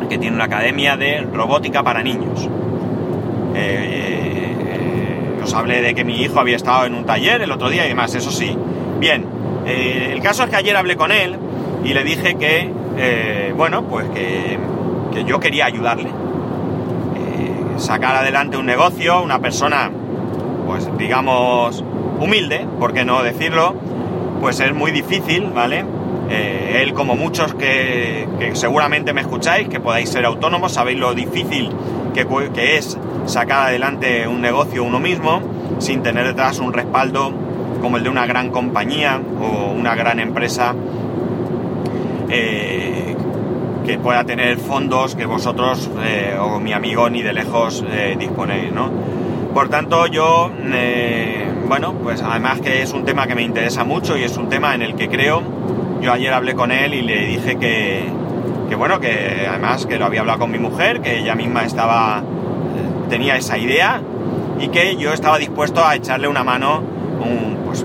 que 0.09 0.17
tiene 0.17 0.35
una 0.35 0.47
academia 0.47 0.97
de 0.97 1.29
robótica 1.31 1.83
para 1.83 2.03
niños. 2.03 2.49
Eh, 3.59 5.41
os 5.43 5.55
hablé 5.55 5.81
de 5.83 5.95
que 5.95 6.05
mi 6.05 6.23
hijo 6.23 6.39
había 6.41 6.57
estado 6.57 6.87
en 6.87 6.95
un 6.95 7.05
taller 7.05 7.43
el 7.43 7.51
otro 7.51 7.69
día 7.71 7.85
y 7.87 7.89
demás, 7.89 8.15
eso 8.15 8.31
sí. 8.31 8.57
Bien, 9.01 9.25
Eh, 9.67 10.13
el 10.13 10.23
caso 10.23 10.45
es 10.45 10.51
que 10.51 10.57
ayer 10.57 10.75
hablé 10.77 10.97
con 10.97 11.13
él 11.13 11.37
y 11.85 11.93
le 11.93 12.03
dije 12.03 12.37
que, 12.37 12.71
eh, 12.97 13.53
bueno, 13.55 13.83
pues 13.83 14.09
que, 14.15 14.59
que, 15.13 15.25
yo 15.25 15.41
quería 15.41 15.67
ayudarle. 15.67 16.09
Eh, 16.09 17.79
sacar 17.79 18.17
adelante 18.17 18.57
un 18.57 18.65
negocio, 18.65 19.23
una 19.23 19.41
persona, 19.41 19.91
pues 20.67 20.89
digamos, 20.97 21.85
humilde, 22.19 22.67
por 22.81 22.95
qué 22.95 23.05
no 23.05 23.23
decirlo, 23.23 23.75
pues 24.41 24.59
es 24.61 24.73
muy 24.75 24.91
difícil, 24.91 25.51
¿vale? 25.55 25.85
Eh, 26.31 26.83
él, 26.83 26.93
como 26.95 27.17
muchos 27.17 27.55
que, 27.55 28.27
seguramente 28.55 29.13
me 29.13 29.21
escucháis, 29.21 29.69
que 29.69 29.81
podáis 29.81 30.09
ser 30.09 30.25
autónomos, 30.25 30.73
sabéis 30.73 30.99
lo 30.99 31.15
difícil 31.15 31.71
que, 32.15 32.27
es 32.77 32.99
sacar 33.29 33.69
adelante 33.69 34.27
un 34.27 34.41
negocio 34.41 34.83
uno 34.83 35.01
mismo 35.01 35.41
sin 35.79 36.03
tener 36.03 36.27
detrás 36.27 36.59
un 36.59 36.73
respaldo 36.73 37.33
como 37.81 37.97
el 37.97 38.03
de 38.03 38.09
una 38.09 38.27
gran 38.27 38.51
compañía 38.51 39.21
o 39.41 39.73
una 39.73 39.95
gran 39.95 40.21
empresa 40.21 40.75
eh, 42.29 43.17
que 43.87 43.99
pueda 43.99 44.25
tener 44.25 44.59
fondos 44.59 45.15
que 45.15 45.25
vosotros 45.25 45.91
eh, 46.05 46.37
o 46.39 46.61
mi 46.61 46.73
amigo 46.73 47.09
ni 47.09 47.23
de 47.23 47.33
lejos 47.33 47.85
eh, 47.91 48.17
disponéis, 48.19 48.73
¿no? 48.73 48.91
Por 49.55 49.71
tanto, 49.71 50.07
yo, 50.07 50.51
bueno, 51.67 51.95
pues 51.95 52.23
además 52.23 52.61
que 52.61 52.83
es 52.83 52.93
un 52.93 53.05
tema 53.07 53.27
que 53.27 53.35
me 53.35 53.43
interesa 53.43 53.83
mucho 53.83 54.17
y 54.17 54.23
es 54.23 54.37
un 54.37 54.51
tema 54.51 54.75
en 54.75 54.83
el 54.83 54.95
que 54.95 55.09
creo, 55.09 55.43
yo 56.03 56.13
ayer 56.13 56.33
hablé 56.33 56.55
con 56.55 56.71
él 56.71 56.95
y 56.95 57.01
le 57.01 57.27
dije 57.27 57.57
que, 57.57 58.05
que 58.69 58.75
bueno, 58.77 59.01
que 59.01 59.47
además 59.49 59.87
que 59.87 59.99
lo 59.99 60.05
había 60.05 60.21
hablado 60.21 60.41
con 60.41 60.51
mi 60.51 60.59
mujer, 60.59 61.01
que 61.01 61.19
ella 61.19 61.35
misma 61.35 61.65
estaba, 61.65 62.23
tenía 63.09 63.37
esa 63.37 63.59
idea 63.59 64.01
y 64.61 64.69
que 64.69 64.97
yo 64.97 65.13
estaba 65.13 65.39
dispuesto 65.39 65.85
a 65.85 65.95
echarle 65.95 66.29
una 66.29 66.45
mano, 66.45 66.83
pues 67.65 67.85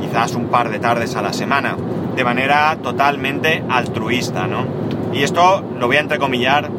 quizás 0.00 0.34
un 0.34 0.46
par 0.46 0.70
de 0.70 0.78
tardes 0.78 1.16
a 1.16 1.22
la 1.22 1.32
semana, 1.32 1.76
de 2.14 2.24
manera 2.24 2.76
totalmente 2.82 3.62
altruista, 3.68 4.46
¿no? 4.46 4.64
Y 5.12 5.22
esto 5.22 5.62
lo 5.78 5.86
voy 5.86 5.96
a 5.96 6.00
entrecomillar 6.00 6.70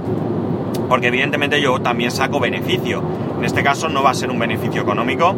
porque 0.87 1.07
evidentemente 1.07 1.61
yo 1.61 1.79
también 1.79 2.11
saco 2.11 2.39
beneficio. 2.39 3.03
En 3.37 3.45
este 3.45 3.63
caso 3.63 3.87
no 3.87 4.03
va 4.03 4.09
a 4.09 4.13
ser 4.15 4.31
un 4.31 4.39
beneficio 4.39 4.81
económico. 4.81 5.35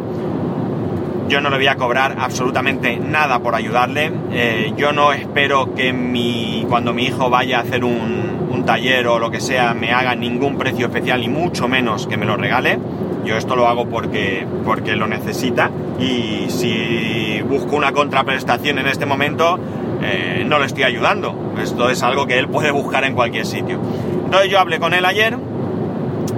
Yo 1.28 1.40
no 1.40 1.50
le 1.50 1.56
voy 1.56 1.66
a 1.66 1.76
cobrar 1.76 2.16
absolutamente 2.18 2.96
nada 2.96 3.38
por 3.38 3.54
ayudarle. 3.54 4.10
Eh, 4.32 4.72
yo 4.76 4.92
no 4.92 5.12
espero 5.12 5.74
que 5.74 5.92
mi, 5.92 6.66
cuando 6.68 6.92
mi 6.92 7.04
hijo 7.04 7.30
vaya 7.30 7.58
a 7.58 7.62
hacer 7.62 7.84
un, 7.84 8.41
taller 8.64 9.06
o 9.06 9.18
lo 9.18 9.30
que 9.30 9.40
sea 9.40 9.74
me 9.74 9.92
haga 9.92 10.14
ningún 10.14 10.56
precio 10.56 10.86
especial 10.86 11.22
y 11.22 11.28
mucho 11.28 11.68
menos 11.68 12.06
que 12.06 12.16
me 12.16 12.26
lo 12.26 12.36
regale. 12.36 12.78
Yo 13.24 13.36
esto 13.36 13.54
lo 13.54 13.68
hago 13.68 13.86
porque, 13.88 14.46
porque 14.64 14.96
lo 14.96 15.06
necesita 15.06 15.70
y 16.00 16.46
si 16.48 17.40
busco 17.42 17.76
una 17.76 17.92
contraprestación 17.92 18.78
en 18.78 18.88
este 18.88 19.06
momento, 19.06 19.58
eh, 20.02 20.44
no 20.46 20.58
le 20.58 20.66
estoy 20.66 20.82
ayudando. 20.82 21.54
Esto 21.62 21.88
es 21.90 22.02
algo 22.02 22.26
que 22.26 22.38
él 22.38 22.48
puede 22.48 22.70
buscar 22.70 23.04
en 23.04 23.14
cualquier 23.14 23.46
sitio. 23.46 23.78
Entonces 24.24 24.50
yo 24.50 24.58
hablé 24.58 24.80
con 24.80 24.94
él 24.94 25.04
ayer, 25.04 25.38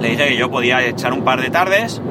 le 0.01 0.09
dije 0.11 0.29
que 0.29 0.37
yo 0.37 0.51
podía 0.51 0.85
echar 0.85 1.13
un 1.13 1.23
par 1.23 1.41
de 1.41 1.51
tardes 1.51 2.03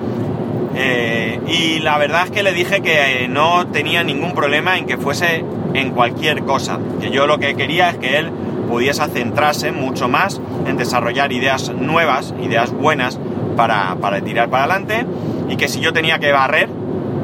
eh, 0.76 1.40
y 1.48 1.80
la 1.80 1.98
verdad 1.98 2.26
es 2.26 2.32
que 2.32 2.42
le 2.42 2.52
dije 2.52 2.82
que 2.82 3.28
no 3.30 3.68
tenía 3.68 4.04
ningún 4.04 4.34
problema 4.34 4.78
en 4.78 4.86
que 4.86 4.98
fuese 4.98 5.44
en 5.74 5.92
cualquier 5.92 6.44
cosa. 6.44 6.80
Que 7.00 7.12
yo 7.12 7.28
lo 7.28 7.38
que 7.38 7.56
quería 7.56 7.90
es 7.90 7.98
que 7.98 8.18
él 8.18 8.32
pudiese 8.68 9.06
centrarse 9.08 9.72
mucho 9.72 10.08
más 10.08 10.42
en 10.68 10.78
desarrollar 10.78 11.32
ideas 11.32 11.70
nuevas, 11.70 12.34
ideas 12.42 12.72
buenas 12.72 13.20
para, 13.56 13.96
para 13.96 14.22
tirar 14.22 14.50
para 14.50 14.64
adelante 14.64 15.06
y 15.50 15.56
que 15.56 15.68
si 15.68 15.80
yo 15.80 15.94
tenía 15.94 16.20
que 16.20 16.32
barrer 16.32 16.70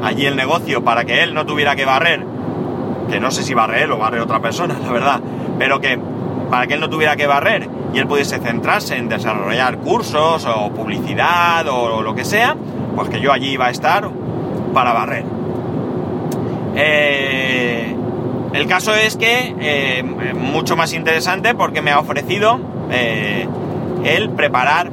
allí 0.02 0.26
el 0.26 0.36
negocio 0.36 0.84
para 0.84 1.04
que 1.04 1.22
él 1.22 1.34
no 1.34 1.46
tuviera 1.46 1.76
que 1.76 1.84
barrer, 1.84 2.24
que 3.08 3.20
no 3.20 3.30
sé 3.30 3.42
si 3.42 3.54
barre 3.54 3.82
él 3.84 3.92
o 3.92 3.98
barre 3.98 4.20
otra 4.20 4.40
persona, 4.40 4.76
la 4.82 4.92
verdad, 4.92 5.20
pero 5.58 5.80
que 5.80 5.98
para 6.50 6.66
que 6.66 6.74
él 6.74 6.80
no 6.80 6.90
tuviera 6.90 7.16
que 7.16 7.26
barrer 7.26 7.68
y 7.92 7.98
él 7.98 8.06
pudiese 8.06 8.38
centrarse 8.38 8.96
en 8.96 9.08
desarrollar 9.08 9.78
cursos 9.78 10.46
o 10.46 10.70
publicidad 10.70 11.66
o 11.68 12.02
lo 12.02 12.14
que 12.14 12.24
sea, 12.24 12.56
pues 12.94 13.08
que 13.08 13.20
yo 13.20 13.32
allí 13.32 13.50
iba 13.50 13.66
a 13.66 13.70
estar 13.70 14.08
para 14.72 14.92
barrer. 14.92 15.24
Eh, 16.74 17.96
el 18.52 18.66
caso 18.66 18.94
es 18.94 19.16
que 19.16 19.54
eh, 19.60 20.02
mucho 20.34 20.76
más 20.76 20.92
interesante 20.92 21.54
porque 21.54 21.82
me 21.82 21.90
ha 21.90 21.98
ofrecido 21.98 22.60
eh, 22.90 23.46
el 24.04 24.30
preparar 24.30 24.90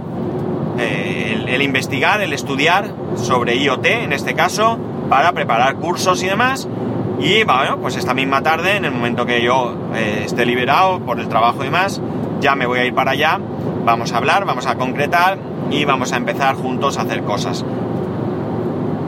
eh, 0.80 1.34
el, 1.36 1.50
el, 1.50 1.62
investigar, 1.62 2.22
el 2.22 2.34
estudiar 2.34 2.92
sobre 3.16 3.56
IoT 3.56 3.86
en 3.86 4.14
este 4.14 4.36
caso, 4.36 4.78
para 5.10 5.32
preparar 5.32 5.76
cursos 5.76 6.22
y 6.24 6.28
demás. 6.28 6.68
Y 7.20 7.44
bueno, 7.44 7.80
pues 7.80 7.96
esta 7.96 8.14
misma 8.14 8.44
tarde, 8.44 8.76
en 8.76 8.86
el 8.86 8.92
momento 8.92 9.26
que 9.26 9.42
yo 9.42 9.76
eh, 9.96 10.22
esté 10.26 10.46
liberado 10.46 11.00
por 11.00 11.20
el 11.20 11.28
trabajo 11.28 11.62
y 11.62 11.66
demás, 11.66 12.00
ya 12.42 12.56
me 12.56 12.68
voy 12.68 12.80
a 12.80 12.86
ir 12.86 12.94
para 12.94 13.12
allá, 13.12 13.40
vamos 13.86 14.14
a 14.14 14.18
hablar, 14.18 14.46
vamos 14.46 14.68
a 14.68 14.76
concretar 14.76 15.40
y 15.72 15.84
vamos 15.86 16.14
a 16.14 16.18
empezar 16.18 16.56
juntos 16.56 16.98
a 17.00 17.02
hacer 17.02 17.24
cosas. 17.24 17.66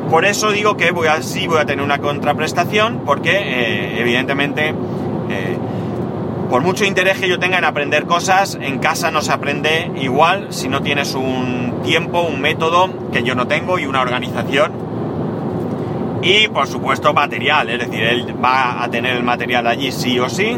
Por 0.09 0.25
eso 0.25 0.51
digo 0.51 0.75
que 0.75 0.91
voy 0.91 1.07
a, 1.07 1.21
sí 1.21 1.47
voy 1.47 1.59
a 1.59 1.65
tener 1.65 1.83
una 1.83 1.99
contraprestación, 1.99 3.03
porque 3.05 3.31
eh, 3.31 4.01
evidentemente 4.01 4.73
por 6.49 6.63
mucho 6.63 6.83
interés 6.83 7.19
que 7.19 7.29
yo 7.29 7.37
tenga 7.37 7.59
en 7.59 7.63
aprender 7.63 8.05
cosas, 8.05 8.57
en 8.59 8.79
casa 8.79 9.11
no 9.11 9.21
se 9.21 9.31
aprende 9.31 9.91
igual 10.01 10.47
si 10.49 10.67
no 10.67 10.81
tienes 10.81 11.13
un 11.13 11.81
tiempo, 11.83 12.21
un 12.21 12.41
método 12.41 12.89
que 13.13 13.21
yo 13.21 13.35
no 13.35 13.45
tengo 13.45 13.77
y 13.77 13.85
una 13.85 14.01
organización. 14.01 14.71
Y 16.23 16.47
por 16.47 16.67
supuesto 16.67 17.13
material, 17.13 17.69
es 17.69 17.79
decir, 17.79 18.03
él 18.03 18.35
va 18.43 18.83
a 18.83 18.89
tener 18.89 19.15
el 19.15 19.23
material 19.23 19.67
allí 19.67 19.91
sí 19.91 20.19
o 20.19 20.27
sí, 20.27 20.57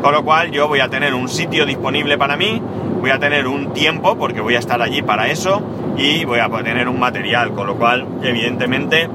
con 0.00 0.12
lo 0.12 0.24
cual 0.24 0.52
yo 0.52 0.68
voy 0.68 0.78
a 0.78 0.88
tener 0.88 1.12
un 1.12 1.28
sitio 1.28 1.66
disponible 1.66 2.16
para 2.16 2.36
mí, 2.36 2.62
voy 3.00 3.10
a 3.10 3.18
tener 3.18 3.48
un 3.48 3.72
tiempo 3.72 4.16
porque 4.16 4.40
voy 4.40 4.54
a 4.54 4.60
estar 4.60 4.80
allí 4.80 5.02
para 5.02 5.26
eso 5.26 5.60
y 5.96 6.24
voy 6.24 6.40
a 6.40 6.48
tener 6.48 6.88
un 6.88 6.98
material, 6.98 7.52
con 7.52 7.66
lo 7.66 7.76
cual 7.76 8.06
evidentemente 8.22 9.08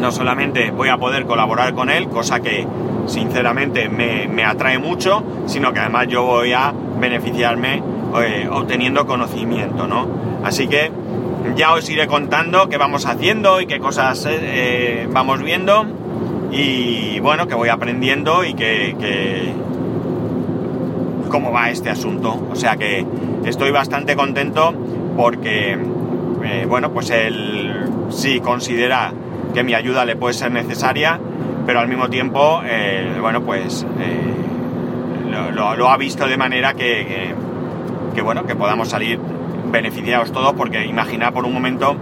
no 0.00 0.10
solamente 0.10 0.70
voy 0.70 0.88
a 0.88 0.96
poder 0.96 1.26
colaborar 1.26 1.74
con 1.74 1.90
él, 1.90 2.08
cosa 2.08 2.40
que 2.40 2.66
sinceramente 3.06 3.88
me, 3.88 4.28
me, 4.28 4.44
atrae 4.44 4.78
mucho, 4.78 5.22
sino 5.46 5.72
que 5.72 5.80
además 5.80 6.06
yo 6.08 6.24
voy 6.24 6.52
a 6.52 6.72
beneficiarme 6.98 7.82
eh, 8.22 8.48
obteniendo 8.50 9.06
conocimiento, 9.06 9.86
¿no? 9.86 10.08
Así 10.42 10.68
que 10.68 10.90
ya 11.56 11.72
os 11.72 11.88
iré 11.88 12.06
contando 12.06 12.68
qué 12.68 12.76
vamos 12.76 13.06
haciendo 13.06 13.60
y 13.60 13.66
qué 13.66 13.78
cosas 13.78 14.26
eh, 14.28 15.08
vamos 15.10 15.42
viendo 15.42 15.86
y 16.50 17.20
bueno, 17.20 17.46
que 17.46 17.54
voy 17.54 17.68
aprendiendo 17.68 18.44
y 18.44 18.54
que, 18.54 18.96
que, 18.98 19.52
cómo 21.30 21.52
va 21.52 21.70
este 21.70 21.90
asunto. 21.90 22.48
O 22.50 22.56
sea 22.56 22.76
que 22.76 23.04
estoy 23.44 23.70
bastante 23.70 24.16
contento 24.16 24.74
porque, 25.16 25.78
eh, 26.44 26.66
bueno, 26.68 26.90
pues 26.92 27.10
él 27.10 27.88
sí 28.10 28.40
considera 28.40 29.12
que 29.54 29.62
mi 29.62 29.74
ayuda 29.74 30.04
le 30.04 30.16
puede 30.16 30.34
ser 30.34 30.52
necesaria 30.52 31.20
pero 31.66 31.80
al 31.80 31.88
mismo 31.88 32.08
tiempo, 32.08 32.62
eh, 32.64 33.16
bueno, 33.20 33.42
pues 33.42 33.86
eh, 34.00 34.34
lo, 35.52 35.88
ha 35.88 35.96
visto 35.96 36.26
de 36.26 36.36
manera 36.36 36.74
que, 36.74 37.06
que, 37.06 37.34
que, 38.14 38.22
bueno, 38.22 38.44
que 38.44 38.56
podamos 38.56 38.88
salir 38.88 39.20
beneficiados 39.70 40.32
todos, 40.32 40.54
porque 40.54 40.84
imagina 40.86 41.30
por 41.30 41.44
un 41.44 41.52
momento 41.52 41.96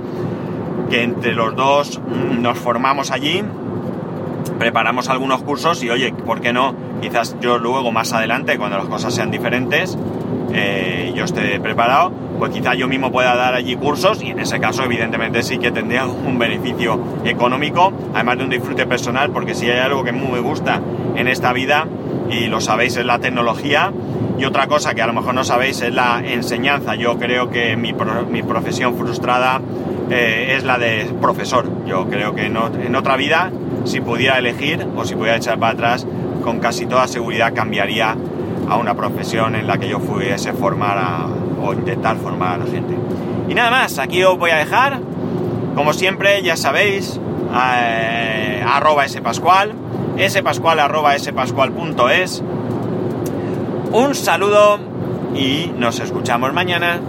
que 0.88 1.02
entre 1.02 1.34
los 1.34 1.54
dos 1.54 2.00
nos 2.40 2.58
formamos 2.58 3.10
allí, 3.10 3.44
preparamos 4.58 5.08
algunos 5.08 5.42
cursos 5.42 5.82
y 5.82 5.90
oye, 5.90 6.12
¿por 6.12 6.40
qué 6.40 6.52
no? 6.52 6.74
Quizás 7.00 7.36
yo 7.40 7.58
luego 7.58 7.92
más 7.92 8.12
adelante, 8.12 8.58
cuando 8.58 8.76
las 8.76 8.86
cosas 8.86 9.14
sean 9.14 9.30
diferentes, 9.30 9.96
eh, 10.52 11.12
yo 11.14 11.24
esté 11.24 11.60
preparado, 11.60 12.10
pues 12.38 12.52
quizá 12.52 12.74
yo 12.74 12.88
mismo 12.88 13.12
pueda 13.12 13.34
dar 13.34 13.54
allí 13.54 13.76
cursos 13.76 14.22
y 14.22 14.30
en 14.30 14.40
ese 14.40 14.58
caso 14.60 14.82
evidentemente 14.84 15.42
sí 15.42 15.58
que 15.58 15.70
tendría 15.70 16.06
un 16.06 16.38
beneficio 16.38 17.00
económico, 17.24 17.92
además 18.14 18.38
de 18.38 18.44
un 18.44 18.50
disfrute 18.50 18.86
personal, 18.86 19.30
porque 19.30 19.54
si 19.54 19.70
hay 19.70 19.78
algo 19.78 20.04
que 20.04 20.12
muy 20.12 20.32
me 20.32 20.40
gusta 20.40 20.80
en 21.16 21.28
esta 21.28 21.52
vida, 21.52 21.86
y 22.30 22.46
lo 22.46 22.60
sabéis, 22.60 22.96
es 22.96 23.06
la 23.06 23.18
tecnología, 23.18 23.92
y 24.38 24.44
otra 24.44 24.66
cosa 24.68 24.94
que 24.94 25.02
a 25.02 25.06
lo 25.06 25.12
mejor 25.12 25.34
no 25.34 25.44
sabéis 25.44 25.80
es 25.80 25.92
la 25.92 26.22
enseñanza. 26.24 26.94
Yo 26.94 27.18
creo 27.18 27.50
que 27.50 27.76
mi, 27.76 27.92
pro, 27.92 28.24
mi 28.26 28.42
profesión 28.42 28.96
frustrada 28.96 29.60
eh, 30.10 30.54
es 30.56 30.64
la 30.64 30.78
de 30.78 31.10
profesor. 31.20 31.68
Yo 31.86 32.08
creo 32.08 32.34
que 32.34 32.48
no, 32.48 32.68
en 32.68 32.94
otra 32.94 33.16
vida, 33.16 33.50
si 33.88 34.00
pudiera 34.00 34.38
elegir 34.38 34.86
o 34.96 35.04
si 35.04 35.14
pudiera 35.14 35.36
echar 35.36 35.58
para 35.58 35.72
atrás, 35.72 36.06
con 36.42 36.60
casi 36.60 36.86
toda 36.86 37.06
seguridad 37.08 37.52
cambiaría 37.54 38.16
a 38.68 38.76
una 38.76 38.94
profesión 38.94 39.54
en 39.56 39.66
la 39.66 39.78
que 39.78 39.88
yo 39.88 39.98
pudiese 39.98 40.52
formar 40.52 40.98
a, 40.98 41.26
o 41.62 41.72
intentar 41.72 42.16
formar 42.16 42.54
a 42.54 42.58
la 42.58 42.66
gente. 42.66 42.94
Y 43.48 43.54
nada 43.54 43.70
más, 43.70 43.98
aquí 43.98 44.22
os 44.22 44.38
voy 44.38 44.50
a 44.50 44.56
dejar. 44.56 45.00
Como 45.74 45.92
siempre, 45.92 46.42
ya 46.42 46.56
sabéis, 46.56 47.18
eh, 47.54 48.64
arroba 48.66 49.08
spascual, 49.08 49.72
spascual 50.28 50.80
arroba 50.80 51.18
spascual.es. 51.18 52.42
Un 53.92 54.14
saludo 54.14 54.78
y 55.34 55.72
nos 55.78 56.00
escuchamos 56.00 56.52
mañana. 56.52 57.00